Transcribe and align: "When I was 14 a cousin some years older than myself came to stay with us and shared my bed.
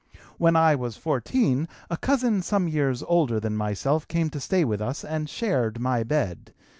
"When 0.39 0.55
I 0.55 0.73
was 0.73 0.97
14 0.97 1.67
a 1.91 1.97
cousin 1.97 2.41
some 2.41 2.67
years 2.67 3.03
older 3.07 3.39
than 3.39 3.55
myself 3.55 4.07
came 4.07 4.31
to 4.31 4.39
stay 4.39 4.65
with 4.65 4.81
us 4.81 5.05
and 5.05 5.29
shared 5.29 5.77
my 5.79 6.01
bed. 6.01 6.55